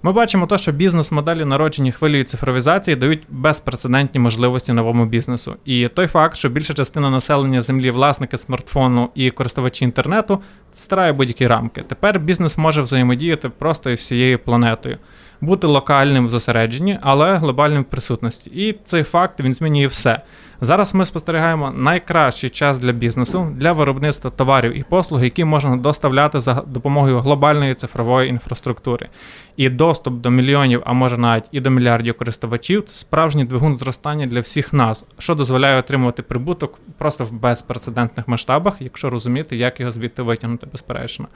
[0.03, 5.55] Ми бачимо те, що бізнес-моделі, народжені хвилею цифровізації, дають безпрецедентні можливості новому бізнесу.
[5.65, 10.39] І той факт, що більша частина населення землі, власники смартфону і користувачі інтернету,
[10.71, 11.83] стирає будь-які рамки.
[11.87, 14.97] Тепер бізнес може взаємодіяти просто із всією планетою.
[15.41, 18.49] бути локальним в зосередженні, але глобальним в присутності.
[18.49, 20.21] І цей факт він змінює все.
[20.61, 26.39] Зараз ми спостерігаємо найкращий час для бізнесу, для виробництва товарів і послуг, які можна доставляти
[26.39, 29.09] за допомогою глобальної цифрової інфраструктури.
[29.57, 34.25] І доступ до мільйонів, а може навіть і до мільярдів користувачів це справжній двигун зростання
[34.25, 39.91] для всіх нас, що дозволяє отримувати прибуток просто в безпрецедентних масштабах, якщо розуміти, як його
[39.91, 41.27] звідти витягнути безперечно.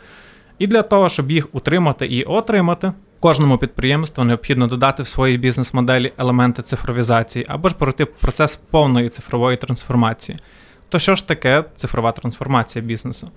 [0.59, 6.13] І для того, щоб їх утримати і отримати, кожному підприємству необхідно додати в своїй бізнес-моделі
[6.17, 10.37] елементи цифровізації або ж пройти процес повної цифрової трансформації.
[10.89, 13.31] То що ж таке цифрова трансформація бізнесу?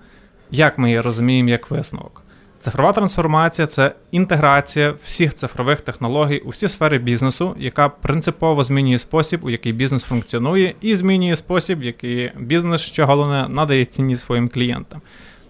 [0.51, 2.23] Як ми її розуміємо як висновок?
[2.59, 9.39] Цифрова трансформація це інтеграція всіх цифрових технологій у всі сфери бізнесу, яка принципово змінює спосіб,
[9.43, 14.49] у який бізнес функціонує, і змінює спосіб, в який бізнес, що головне, надає цінність своїм
[14.49, 15.01] клієнтам.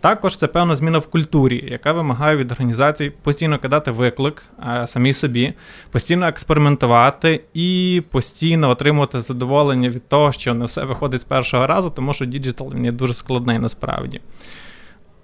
[0.07, 5.13] Також це певна зміна в культурі, яка вимагає від організацій постійно кидати виклик а, самій
[5.13, 5.53] собі,
[5.91, 11.89] постійно експериментувати і постійно отримувати задоволення від того, що не все виходить з першого разу,
[11.89, 14.21] тому що діджитал він є дуже складний насправді.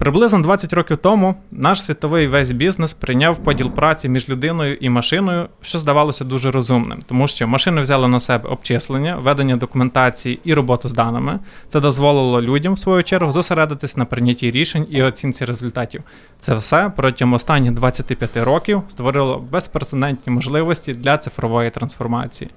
[0.04, 5.48] Приблизно 20 років тому наш світовий весь бізнес прийняв поділ праці між людиною і машиною,
[5.62, 10.90] що здавалося дуже розумним, тому що машини взяли на себе обчислення, ведення документації і роботу
[10.90, 11.40] з даними.
[11.68, 16.04] Це дозволило людям, в свою чергу, зосередитись на прийнятті рішень і оцінці результатів.
[16.40, 22.50] Це все протягом останніх 25 років створило безпрецедентні можливості для цифрової трансформації.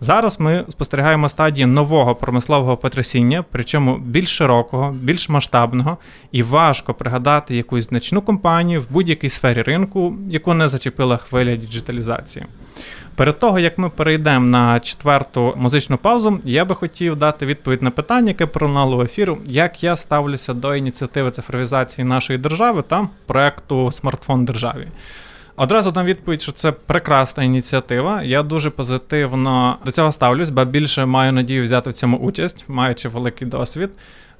[0.00, 5.96] Зараз ми спостерігаємо стадії нового промислового потрясіння, причому більш широкого, більш масштабного
[6.32, 12.46] і важко пригадати якусь значну компанію в будь-якій сфері ринку, яку не зачепила хвиля діджиталізації.
[13.14, 17.90] Перед того як ми перейдемо на четверту музичну паузу, я би хотів дати відповідь на
[17.90, 23.92] питання, яке пролунало в ефіру, як я ставлюся до ініціативи цифровізації нашої держави та проекту
[23.92, 24.88] Смартфон державі.
[25.56, 28.22] Одразу дам відповідь, що це прекрасна ініціатива.
[28.22, 33.08] Я дуже позитивно до цього ставлюсь, бо більше маю надію взяти в цьому участь, маючи
[33.08, 33.90] великий досвід.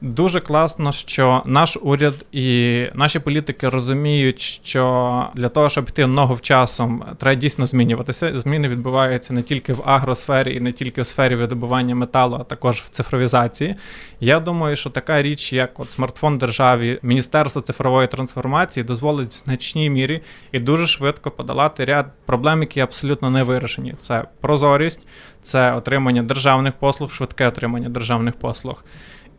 [0.03, 6.35] Дуже класно, що наш уряд і наші політики розуміють, що для того, щоб йти ногу
[6.35, 8.39] в часом, треба дійсно змінюватися.
[8.39, 12.81] Зміни відбуваються не тільки в агросфері і не тільки в сфері видобування металу, а також
[12.81, 13.75] в цифровізації.
[14.21, 19.91] Я думаю, що така річ, як от смартфон державі, Міністерство цифрової трансформації, дозволить в значній
[19.91, 20.21] мірі
[20.53, 23.95] і дуже швидко подолати ряд проблем, які абсолютно не вирішені.
[23.99, 25.07] Це прозорість,
[25.43, 28.85] це отримання державних послуг, швидке отримання державних послуг.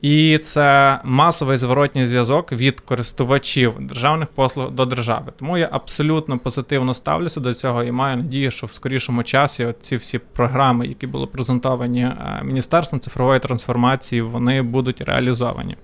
[0.02, 5.32] І це масовий зворотній зв'язок від користувачів державних послуг до держави.
[5.40, 9.96] Тому я абсолютно позитивно ставлюся до цього і маю надію, що в скорішому часі ці
[9.96, 15.78] всі програми, які були презентовані е, Міністерством цифрової трансформації, вони будуть реалізовані.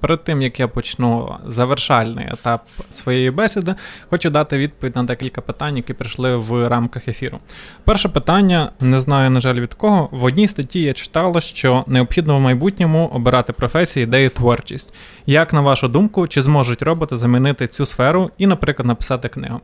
[0.00, 3.74] Перед тим як я почну завершальний етап своєї бесіди,
[4.10, 7.38] хочу дати відповідь на декілька питань, які прийшли в рамках ефіру.
[7.84, 10.08] Перше питання, не знаю, на жаль, від кого.
[10.12, 14.94] В одній статті я читала, що необхідно в майбутньому обирати професії, де є творчість.
[15.26, 19.60] Як на вашу думку, чи зможуть роботи замінити цю сферу і, наприклад, написати книгу?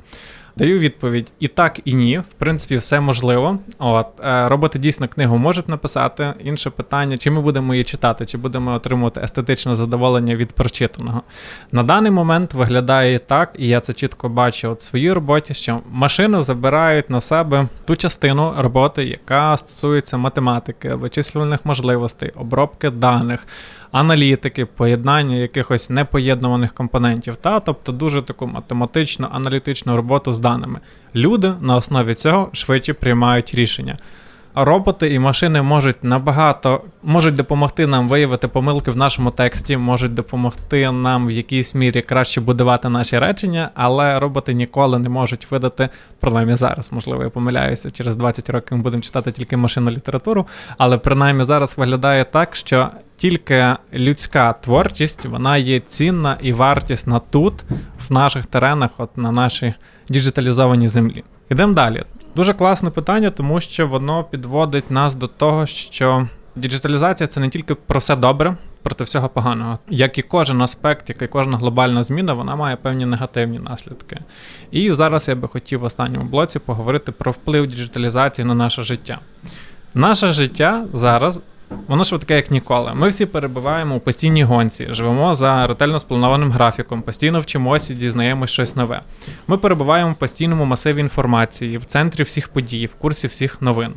[0.56, 2.18] Даю відповідь і так, і ні.
[2.18, 3.58] В принципі, все можливо.
[3.78, 6.34] От е, роботи дійсно книгу можуть написати.
[6.44, 11.22] Інше питання: чи ми будемо її читати, чи будемо отримувати естетичне задоволення від прочитаного.
[11.72, 15.80] На даний момент виглядає так, і я це чітко бачу от в своїй роботі, що
[15.90, 23.46] машини забирають на себе ту частину роботи, яка стосується математики, вичислювальних можливостей, обробки даних
[23.92, 30.80] аналітики, поєднання якихось непоєднуваних компонентів, та тобто дуже таку математичну аналітичну роботу з даними.
[31.14, 33.98] Люди на основі цього швидше приймають рішення
[34.54, 40.90] роботи і машини можуть набагато можуть допомогти нам виявити помилки в нашому тексті, можуть допомогти
[40.90, 45.88] нам в якійсь мірі краще будувати наші речення, але роботи ніколи не можуть видати,
[46.20, 50.46] принаймні зараз, можливо, я помиляюся, через 20 років ми будемо читати тільки машинну літературу,
[50.78, 57.54] але принаймні зараз виглядає так, що тільки людська творчість вона є цінна і вартісна тут,
[58.08, 59.74] в наших теренах, от на нашій
[60.08, 61.24] діджиталізованій землі.
[61.50, 62.02] Ідемо далі.
[62.36, 67.74] Дуже класне питання, тому що воно підводить нас до того, що діджиталізація це не тільки
[67.74, 69.78] про все добре, проти всього поганого.
[69.88, 74.18] Як і кожен аспект, як і кожна глобальна зміна, вона має певні негативні наслідки.
[74.70, 79.18] І зараз я би хотів в останньому блоці поговорити про вплив діджиталізації на наше життя.
[79.94, 81.40] Наше життя зараз
[81.88, 82.94] Воно швидке, як ніколи.
[82.94, 88.52] Ми всі перебуваємо у постійній гонці, живемо за ретельно спланованим графіком, постійно вчимося і дізнаємося
[88.52, 89.00] щось нове.
[89.46, 93.92] Ми перебуваємо в постійному масиві інформації, в центрі всіх подій, в курсі всіх новин.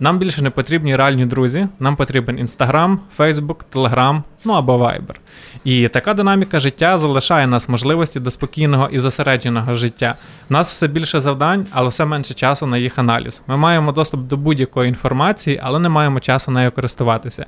[0.00, 5.20] Нам більше не потрібні реальні друзі, нам потрібен Інстаграм, Фейсбук, Телеграм, ну або Вайбер.
[5.64, 10.14] І така динаміка життя залишає нас можливості до спокійного і зосередженого життя.
[10.50, 13.42] У нас все більше завдань, але все менше часу на їх аналіз.
[13.46, 17.46] Ми маємо доступ до будь-якої інформації, але не маємо часу нею користуватися.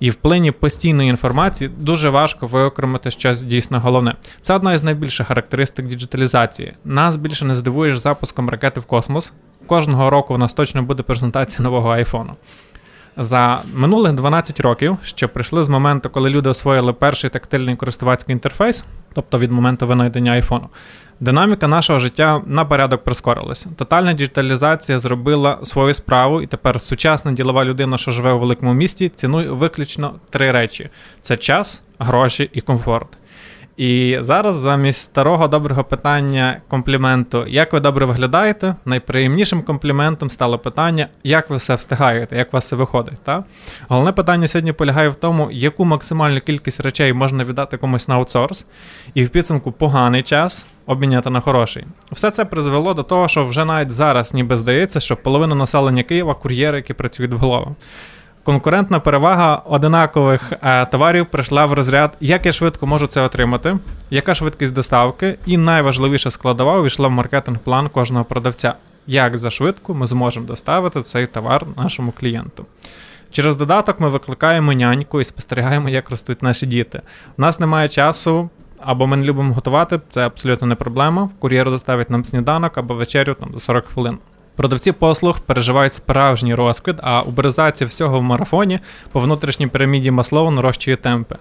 [0.00, 4.14] І в плині постійної інформації дуже важко виокремити щось дійсно головне.
[4.40, 6.74] Це одна із найбільших характеристик діджиталізації.
[6.84, 9.32] Нас більше не здивуєш запуском ракети в космос.
[9.66, 12.36] Кожного року у нас точно буде презентація нового айфону.
[13.16, 18.84] За минулих 12 років, що прийшли з моменту, коли люди освоїли перший тактильний користувацький інтерфейс,
[19.14, 20.68] тобто від моменту винайдення айфону,
[21.20, 23.68] динаміка нашого життя на порядок прискорилася.
[23.76, 29.08] Тотальна діджиталізація зробила свою справу, і тепер сучасна ділова людина, що живе у великому місті,
[29.08, 33.08] цінує виключно три речі: це час, гроші і комфорт.
[33.76, 41.08] І зараз замість старого доброго питання компліменту, як ви добре виглядаєте, найприємнішим компліментом стало питання,
[41.24, 43.20] як ви все встигаєте, як у вас це виходить.
[43.24, 43.44] Та?
[43.88, 48.66] Головне питання сьогодні полягає в тому, яку максимальну кількість речей можна віддати комусь на аутсорс,
[49.14, 51.84] і в підсумку поганий час обміняти на хороший.
[52.12, 56.34] Все це призвело до того, що вже навіть зараз ніби здається, що половина населення Києва
[56.34, 57.76] кур'єри, які працюють в голову.
[58.44, 63.78] Конкурентна перевага одинакових е, товарів прийшла в розряд, як я швидко можу це отримати,
[64.10, 68.74] яка швидкість доставки, і найважливіша складова увійшла в маркетинг-план кожного продавця.
[69.06, 72.66] Як за швидко ми зможемо доставити цей товар нашому клієнту?
[73.30, 77.00] Через додаток ми викликаємо няньку і спостерігаємо, як ростуть наші діти.
[77.38, 81.30] У нас немає часу, або ми не любимо готувати, це абсолютно не проблема.
[81.38, 84.18] Кур'єр доставить нам сніданок або вечерю там за 40 хвилин.
[84.56, 88.78] Продавці послуг переживають справжній розквіт, а уберизація всього в марафоні
[89.12, 91.36] по внутрішній піраміді Маслоу нарощує темпи.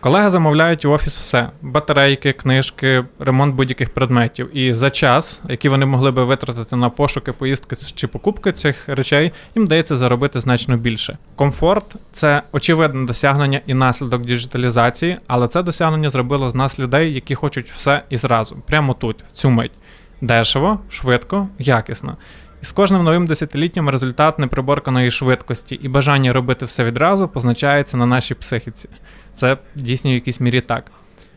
[0.00, 4.56] Колеги замовляють в офіс все: батарейки, книжки, ремонт будь-яких предметів.
[4.56, 9.32] І за час, який вони могли би витратити на пошуки, поїздки чи покупки цих речей,
[9.54, 11.18] їм дається заробити значно більше.
[11.34, 17.34] Комфорт це очевидне досягнення і наслідок діджиталізації, але це досягнення зробило з нас людей, які
[17.34, 19.72] хочуть все і зразу, прямо тут, в цю мить.
[20.20, 22.16] Дешево, швидко, якісно.
[22.62, 28.06] І з кожним новим десятиліттям результат неприборканої швидкості і бажання робити все відразу позначається на
[28.06, 28.88] нашій психіці.
[29.34, 30.84] Це дійсно в якійсь мірі так.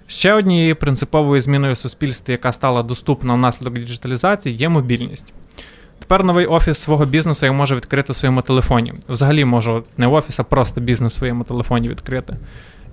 [0.07, 5.33] Ще однією принциповою зміною в суспільстві, яка стала доступна внаслідок діджиталізації, є мобільність.
[5.99, 8.93] Тепер новий офіс свого бізнесу я можу відкрити в своєму телефоні.
[9.09, 12.37] Взагалі можу не офіс, а просто бізнес в своєму телефоні відкрити.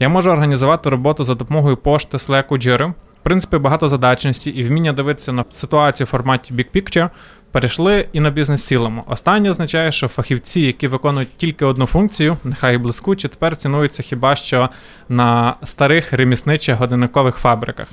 [0.01, 2.89] Я можу організувати роботу за допомогою пошти, Slack, Jira.
[3.21, 7.11] В принципі, багатозадачності і вміння дивитися на ситуацію в форматі Big Picture
[7.53, 9.05] перейшли і на бізнес в цілому.
[9.07, 14.37] Останнє означає, що фахівці, які виконують тільки одну функцію, нехай і блискучі, тепер цінуються хіба
[14.37, 14.69] що
[15.09, 17.89] на старих ремісничих годинникових фабриках.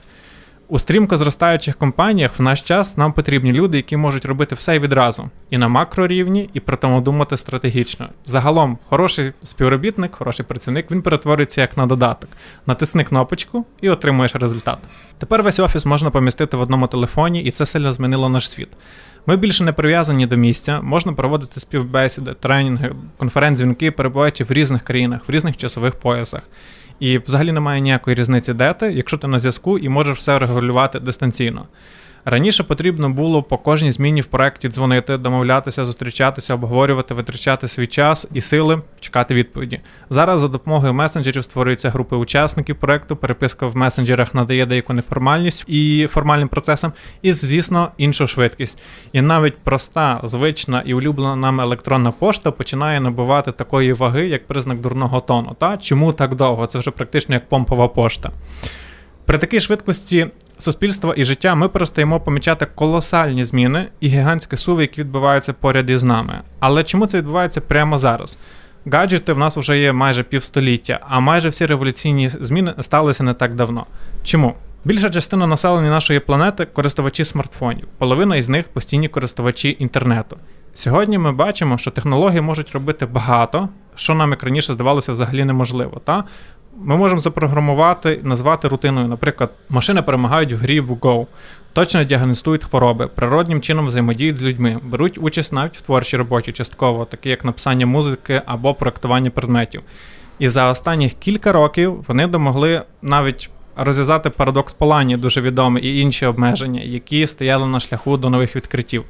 [0.68, 5.30] У стрімко зростаючих компаніях в наш час нам потрібні люди, які можуть робити все відразу,
[5.50, 8.10] і на макрорівні, і при тому думати стратегічно.
[8.26, 12.30] Загалом, хороший співробітник, хороший працівник, він перетворюється як на додаток.
[12.66, 14.78] Натисни кнопочку і отримуєш результат.
[15.18, 18.70] Тепер весь офіс можна помістити в одному телефоні, і це сильно змінило наш світ.
[19.26, 25.22] Ми більше не прив'язані до місця, можна проводити співбесіди, тренінги, конференц-дзвінки, перебуваючи в різних країнах,
[25.28, 26.42] в різних часових поясах.
[27.00, 31.00] І взагалі немає ніякої різниці, де ти, якщо ти на зв'язку і можеш все регулювати
[31.00, 31.66] дистанційно.
[32.28, 38.28] Раніше потрібно було по кожній зміні в проєкті дзвонити, домовлятися, зустрічатися, обговорювати, витрачати свій час
[38.34, 39.80] і сили, чекати відповіді.
[40.10, 46.08] Зараз за допомогою месенджерів створюються групи учасників проєкту, переписка в месенджерах надає деяку неформальність і
[46.12, 48.80] формальним процесам, і, звісно, іншу швидкість.
[49.14, 54.80] І навіть проста, звична і улюблена нам електронна пошта починає набувати такої ваги, як признак
[54.80, 55.56] дурного тону.
[55.60, 56.66] Та чому так довго?
[56.66, 58.32] Це вже практично як помпова пошта.
[59.26, 65.02] При такій швидкості суспільства і життя ми перестаємо помічати колосальні зміни і гігантські суви, які
[65.02, 66.42] відбуваються поряд із нами.
[66.60, 68.38] Але чому це відбувається прямо зараз?
[68.92, 73.56] Гаджети в нас вже є майже півстоліття, а майже всі революційні зміни сталися не так
[73.56, 73.86] давно.
[74.24, 74.54] Чому?
[74.86, 80.38] Більша частина населення нашої планети користувачі смартфонів, половина із них постійні користувачі інтернету.
[80.74, 86.02] Сьогодні ми бачимо, що технології можуть робити багато, що нам як раніше здавалося взагалі неможливо.
[86.06, 86.24] Та?
[86.78, 89.08] Ми можемо запрограмувати, назвати рутиною.
[89.08, 91.26] Наприклад, машини перемагають в грі в Go,
[91.74, 97.06] точно діагностують хвороби, природнім чином взаємодіють з людьми, беруть участь навіть в творчій роботі, частково,
[97.06, 99.82] такі як написання музики або проектування предметів.
[100.40, 106.26] І за останніх кілька років вони домогли навіть розв'язати парадокс Полані, дуже відомий, і інші
[106.26, 109.04] обмеження, які стояли на шляху до нових відкриттів.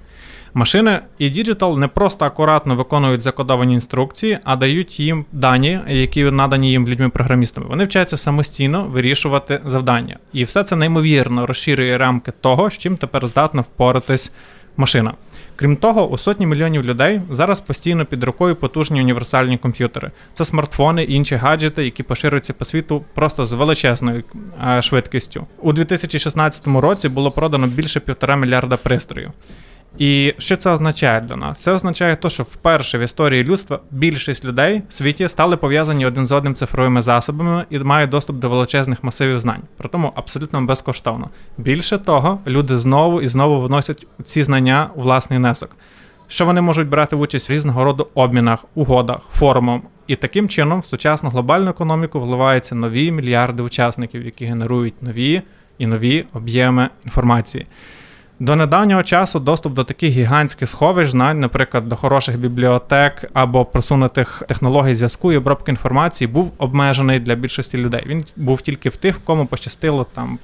[0.58, 6.72] Машини і Digital не просто акуратно виконують закодовані інструкції, а дають їм дані, які надані
[6.72, 7.68] їм людьми-програмістами.
[7.68, 10.18] Вони вчаться самостійно вирішувати завдання.
[10.34, 14.32] І все це неймовірно розширює рамки того, з чим тепер здатна впоратись
[14.78, 15.14] машина.
[15.56, 20.12] Крім того, у сотні мільйонів людей зараз постійно під рукою потужні універсальні комп'ютери.
[20.34, 24.24] Це смартфони і інші гаджети, які поширюються по світу просто з величезною
[24.68, 25.48] е, швидкістю.
[25.62, 29.32] У 2016 році було продано більше півтора мільярда пристроїв.
[29.98, 31.62] І що це означає для нас?
[31.62, 36.26] Це означає те, що вперше в історії людства більшість людей в світі стали пов'язані один
[36.26, 39.62] з одним цифровими засобами і мають доступ до величезних масивів знань.
[39.78, 41.30] При тому абсолютно безкоштовно.
[41.58, 45.70] Більше того, люди знову і знову вносять ці знання у власний внесок.
[46.28, 49.82] Що вони можуть брати участь в різного роду обмінах, угодах, форумах.
[50.08, 55.42] І таким чином в сучасну глобальну економіку вливаються нові мільярди учасників, які генерують нові
[55.78, 57.66] і нові об'єми інформації.
[58.40, 64.44] До недавнього часу доступ до таких гігантських сховищ знань, наприклад, до хороших бібліотек або просунутих
[64.48, 68.04] технологій зв'язку і обробки інформації, був обмежений для більшості людей.
[68.06, 70.40] Він був тільки в тих, кому пощастило там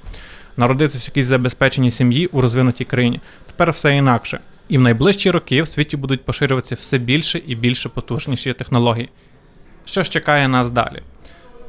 [0.56, 3.20] народитися в якійсь забезпеченій сім'ї у розвинутій країні.
[3.46, 4.40] Тепер все інакше.
[4.68, 9.08] І в найближчі роки в світі будуть поширюватися все більше і більше потужніші технології.
[9.84, 11.02] Що ж чекає нас далі?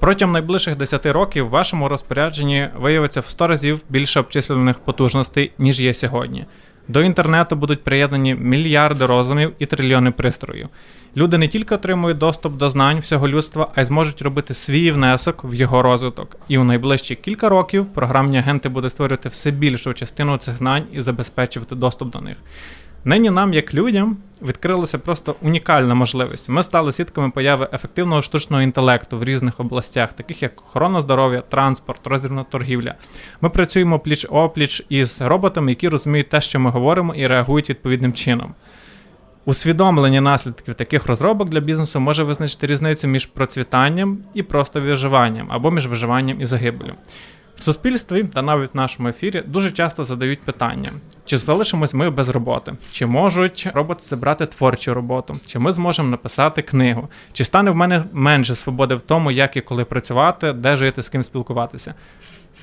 [0.04, 5.82] Протягом найближчих 10 років в вашому розпорядженні виявиться в 100 разів більше обчислених потужностей, ніж
[5.82, 6.45] є сьогодні.
[6.88, 10.70] До інтернету будуть приєднані мільярди розумів і трильйони пристроїв.
[11.18, 15.43] Люди не тільки отримують доступ до знань всього людства, а й зможуть робити свій внесок
[15.43, 16.38] в його розвиток.
[16.47, 21.01] І у найближчі кілька років програмні агенти будуть створювати все більшу частину цих знань і
[21.01, 22.38] забезпечувати доступ до них.
[23.06, 26.49] Нині нам, як людям, відкрилася просто унікальна можливість.
[26.49, 32.08] Ми стали свідками появи ефективного штучного інтелекту в різних областях, таких як охорона здоров'я, транспорт,
[32.08, 32.95] роздрібна торгівля.
[33.41, 38.14] Ми працюємо пліч опліч із роботами, які розуміють те, що ми говоримо, і реагують відповідним
[38.14, 38.54] чином.
[39.45, 45.72] Усвідомлення наслідків таких розробок для бізнесу може визначити різницю між процвітанням і просто виживанням або
[45.72, 46.93] між виживанням і загибелю.
[47.64, 50.89] В суспільстві та навіть в нашому ефірі дуже часто задають питання:
[51.26, 56.61] чи залишимось ми без роботи, чи можуть роботи забрати творчу роботу, чи ми зможемо написати
[56.61, 61.01] книгу, чи стане в мене менше свободи в тому, як і коли працювати, де жити,
[61.03, 61.93] з ким спілкуватися.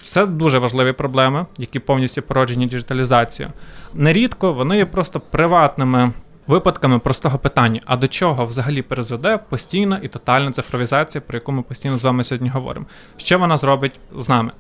[0.09, 3.53] Це дуже важливі проблеми, які повністю породжені діджиталізацією.
[3.95, 6.13] Нерідко вони є просто приватними.
[6.47, 11.63] Випадками простого питання: а до чого взагалі призведе постійна і тотальна цифровізація, про яку ми
[11.63, 12.87] постійно з вами сьогодні говоримо?
[13.17, 14.51] Що вона зробить з нами?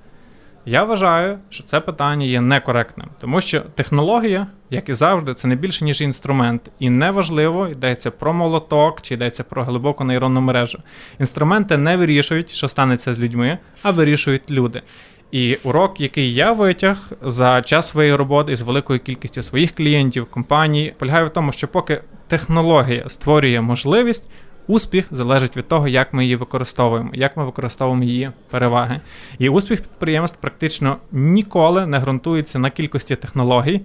[0.67, 5.57] Я вважаю, що це питання є некоректним, тому що технологія, як і завжди, це не
[5.57, 10.79] більше ніж інструмент, і неважливо, йдеться про молоток чи йдеться про глибоку нейронну мережу.
[11.21, 14.83] Інструменти не вирішують, що станеться з людьми, а вирішують люди.
[15.33, 20.95] І урок, який я витяг за час своєї роботи з великою кількістю своїх клієнтів, компаній,
[20.99, 24.31] полягає в тому, що поки технологія створює можливість.
[24.71, 29.01] Успіх залежить від того, як ми її використовуємо, як ми використовуємо її переваги.
[29.39, 33.81] І успіх підприємств практично ніколи не ґрунтується на кількості технологій,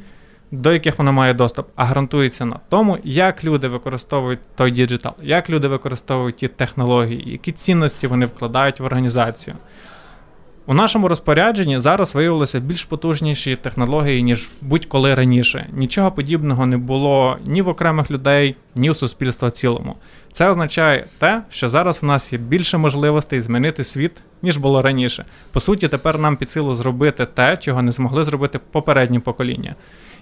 [0.52, 5.50] до яких вона має доступ, а ґрунтується на тому, як люди використовують той діджитал, як
[5.50, 9.56] люди використовують ті технології, які цінності вони вкладають в організацію.
[10.68, 15.70] У нашому розпорядженні зараз виявилися більш потужніші технології, ніж будь-коли раніше.
[15.74, 19.96] Нічого подібного не було ні в окремих людей, ні у суспільства в цілому.
[20.36, 24.12] Це означає те, що зараз в нас є більше можливостей змінити світ,
[24.42, 25.26] ніж було раніше.
[25.52, 29.76] По суті, тепер нам під силу зробити те, чого не змогли зробити попередні покоління.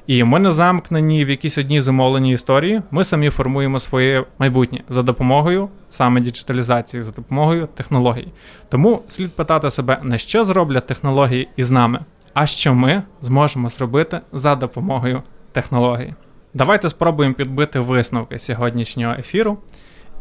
[0.07, 2.81] І ми не замкнені в якійсь одній замовленій історії.
[2.91, 8.27] Ми самі формуємо своє майбутнє за допомогою саме діджиталізації, за допомогою технологій.
[8.69, 11.99] Тому слід питати себе, на що зроблять технології із нами,
[12.33, 16.13] а що ми зможемо зробити за допомогою технологій.
[16.53, 19.57] Давайте спробуємо підбити висновки сьогоднішнього ефіру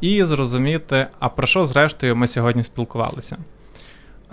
[0.03, 3.36] і зрозуміти, а про що зрештою ми сьогодні спілкувалися.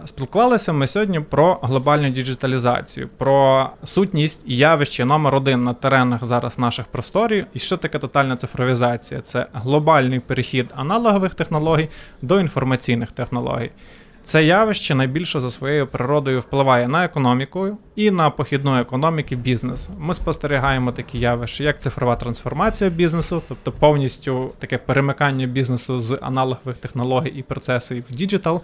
[0.06, 6.60] Спілкувалися ми сьогодні про глобальну діджиталізацію, про сутність і явище номер один на теренах зараз
[6.60, 7.46] наших просторів.
[7.54, 9.22] І що таке тотальна цифровізація?
[9.22, 11.90] Це глобальний перехід аналогових технологій
[12.22, 13.72] до інформаційних технологій.
[14.30, 19.90] Це явище найбільше за своєю природою впливає на економіку і на похідну економіки бізнес.
[20.00, 26.78] Ми спостерігаємо такі явища, як цифрова трансформація бізнесу, тобто повністю таке перемикання бізнесу з аналогових
[26.78, 28.62] технологій і процесів в діджитал.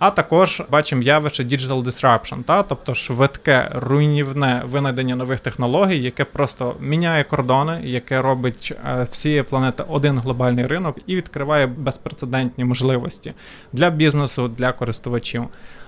[0.00, 6.76] А також бачимо явище Digital Disruption, та тобто швидке руйнівне винайдення нових технологій, яке просто
[6.80, 13.32] міняє кордони, яке робить е, всієї планети один глобальний ринок і відкриває безпрецедентні можливості
[13.72, 15.44] для бізнесу, для користувачів.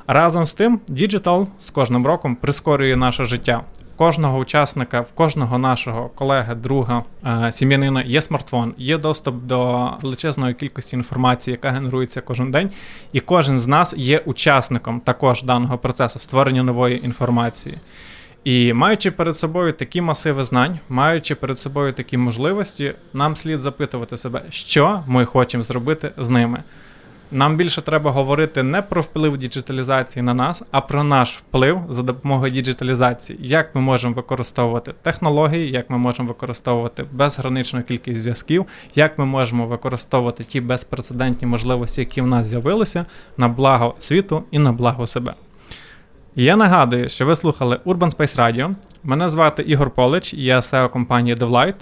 [0.07, 3.63] Разом з тим, діджитал з кожним роком прискорює наше життя
[4.03, 10.55] кожного учасника, в кожного нашого колеги, друга, е, сім'янина є смартфон, є доступ до величезної
[10.55, 12.71] кількості інформації, яка генерується кожен день,
[13.13, 17.75] і кожен з нас є учасником також даного процесу створення нової інформації.
[18.45, 24.17] І маючи перед собою такі масиви знань, маючи перед собою такі можливості, нам слід запитувати
[24.17, 26.63] себе, що ми хочемо зробити з ними.
[27.35, 32.03] Нам більше треба говорити не про вплив діджиталізації на нас, а про наш вплив за
[32.03, 39.19] допомогою діджиталізації, як ми можемо використовувати технології, як ми можемо використовувати безграничну кількість зв'язків, як
[39.19, 43.07] ми можемо використовувати ті безпрецедентні можливості, які в нас з'явилися,
[43.37, 45.35] на благо світу і на благо себе.
[46.37, 48.75] Я нагадую, що ви слухали Urban Space Radio.
[49.05, 51.75] Мене звати Ігор Полич, я SEO компанії DevLight.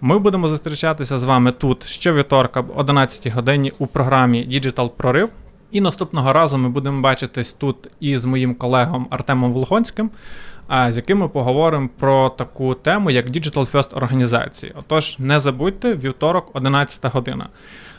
[0.00, 5.30] Ми будемо зустрічатися з вами тут щовівторка об 11 годині у програмі Digital Прорив.
[5.70, 10.10] І наступного разу ми будемо бачитись тут із моїм колегом Артемом Волгонським,
[10.88, 14.72] з яким ми поговоримо про таку тему, як Digital First організації.
[14.78, 17.48] Отож, не забудьте вівторок, 11 година.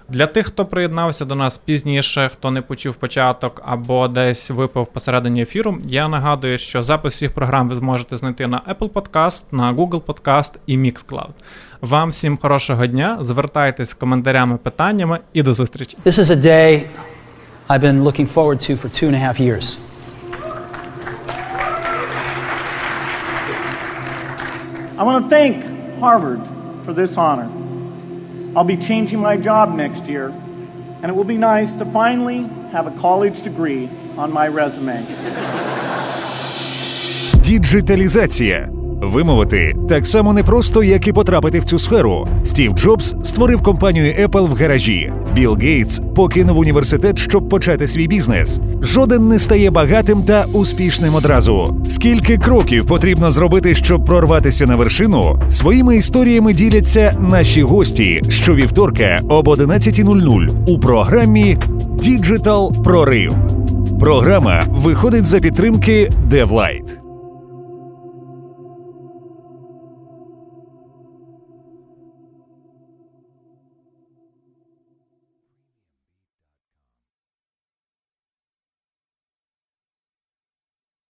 [0.10, 5.42] Для тих, хто приєднався до нас пізніше, хто не почув початок або десь випав посередині
[5.42, 10.02] ефіру, я нагадую, що запис всіх програм ви зможете знайти на Apple Podcast, на Google
[10.02, 11.30] Podcast і Mixcloud.
[11.82, 13.18] Вам всім хорошого дня.
[13.22, 15.98] Звертайтесь з коментарями, питаннями і до зустрічі.
[16.06, 16.82] This is a day
[17.70, 19.78] I've been looking forward to for two and a half years.
[24.98, 25.56] I want to thank
[26.02, 26.42] Harvard
[26.86, 27.69] for this honor.
[28.57, 30.27] I'll be changing my job next year,
[31.03, 32.41] and it will be nice to finally
[32.73, 34.99] have a college degree on my resume.
[37.41, 38.69] Діджиталізація.
[39.02, 42.28] Вимовити так само непросто, як і потрапити в цю сферу.
[42.44, 45.12] Стів Джобс створив компанію Apple в гаражі.
[45.36, 48.60] Білл Гейтс покинув університет, щоб почати свій бізнес.
[48.82, 51.76] Жоден не стає багатим та успішним одразу.
[51.88, 55.42] Скільки кроків потрібно зробити, щоб прорватися на вершину?
[55.50, 61.58] Своїми історіями діляться наші гості щовівторка об 11.00 у програмі
[61.90, 63.36] Діджитал Прорив.
[64.00, 66.99] Програма виходить за підтримки DevLight.